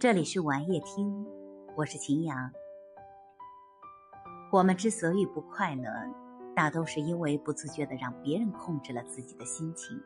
[0.00, 1.26] 这里是晚夜听，
[1.76, 2.50] 我是秦阳。
[4.50, 5.92] 我们之所以不快乐，
[6.56, 10.02] 大都是因为不自觉的让别人控制了自己的心情。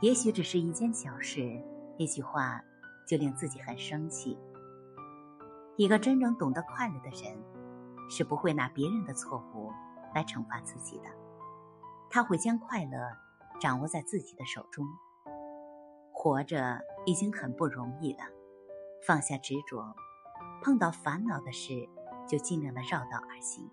[0.00, 1.62] 也许只是一件小事，
[1.98, 2.62] 一句话，
[3.06, 4.38] 就令自己很生气。
[5.76, 7.38] 一个真正懂得快乐的人，
[8.08, 9.70] 是不会拿别人的错误
[10.14, 11.04] 来惩罚自己的。
[12.08, 12.98] 他会将快乐
[13.60, 14.86] 掌握在自己的手中。
[16.10, 18.20] 活着已经很不容易了。
[19.04, 19.96] 放下执着，
[20.62, 21.88] 碰到烦恼的事
[22.28, 23.68] 就尽量的绕道而行。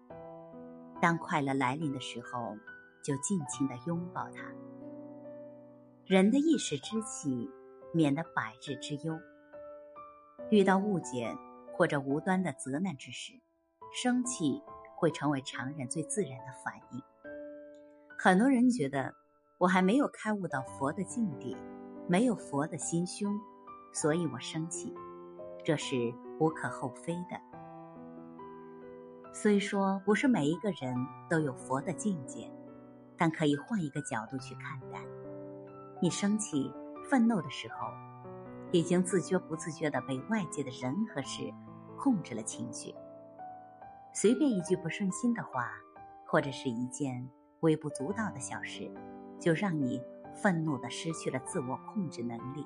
[0.99, 2.57] 当快乐来临的时候，
[3.03, 4.43] 就尽情的拥抱它。
[6.05, 7.49] 人的一时之气，
[7.93, 9.20] 免得百日之忧。
[10.49, 11.37] 遇到误解
[11.73, 13.34] 或者无端的责难之时，
[13.93, 14.63] 生气
[14.95, 17.01] 会成为常人最自然的反应。
[18.17, 19.13] 很多人觉得
[19.59, 21.55] 我还没有开悟到佛的境地，
[22.07, 23.39] 没有佛的心胸，
[23.93, 24.91] 所以我生气。
[25.63, 27.40] 这是无可厚非的。
[29.32, 30.96] 虽说不是每一个人
[31.29, 32.51] 都有佛的境界，
[33.16, 34.99] 但可以换一个角度去看待。
[36.01, 36.74] 你生气、
[37.10, 37.88] 愤怒的时候，
[38.71, 41.54] 已经自觉不自觉的被外界的人和事
[41.98, 42.96] 控制了情绪。
[44.13, 45.70] 随便一句不顺心的话，
[46.26, 47.29] 或者是一件
[47.60, 48.91] 微不足道的小事，
[49.40, 50.01] 就让你
[50.41, 52.66] 愤怒的失去了自我控制能力。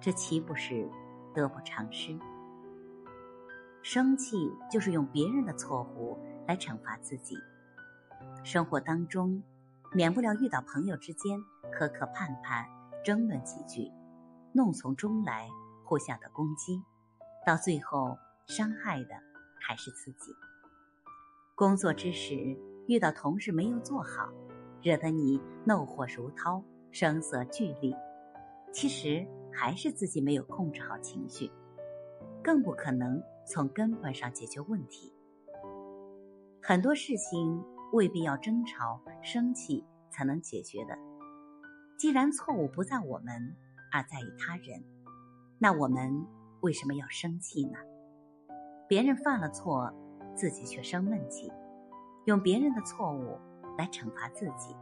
[0.00, 0.88] 这岂不是？
[1.38, 2.18] 得不偿失。
[3.80, 4.36] 生气
[4.70, 7.36] 就是用别人的错误来惩罚自己。
[8.42, 9.40] 生活当中，
[9.92, 11.38] 免不了遇到朋友之间
[11.70, 12.66] 磕磕绊绊、
[13.04, 13.90] 争论几句，
[14.52, 15.48] 怒从中来，
[15.84, 16.82] 互相的攻击，
[17.46, 19.14] 到最后伤害的
[19.60, 20.32] 还是自己。
[21.54, 24.28] 工作之时遇到同事没有做好，
[24.82, 27.94] 惹得你怒火如涛、声色俱厉，
[28.72, 29.24] 其实。
[29.52, 31.50] 还是自己没有控制好情绪，
[32.42, 35.12] 更不可能从根本上解决问题。
[36.62, 40.96] 很多事情未必要争吵、生气才能解决的。
[41.96, 43.56] 既然错误不在我们，
[43.90, 44.84] 而在于他人，
[45.58, 46.26] 那我们
[46.60, 47.78] 为什么要生气呢？
[48.86, 49.92] 别人犯了错，
[50.34, 51.50] 自己却生闷气，
[52.26, 53.38] 用别人的错误
[53.76, 54.76] 来惩罚自己，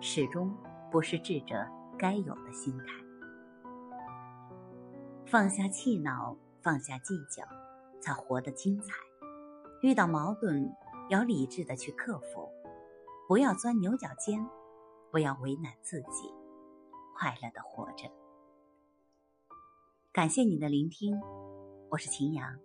[0.00, 0.52] 始终
[0.90, 1.66] 不是智者
[1.98, 3.11] 该有的心态。
[5.32, 7.42] 放下气恼，放下计较，
[8.02, 8.92] 才活得精彩。
[9.80, 10.70] 遇到矛盾，
[11.08, 12.50] 要理智的去克服，
[13.26, 14.46] 不要钻牛角尖，
[15.10, 16.30] 不要为难自己，
[17.16, 18.10] 快乐的活着。
[20.12, 21.18] 感谢你的聆听，
[21.88, 22.58] 我是秦阳，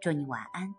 [0.00, 0.74] 祝你晚安。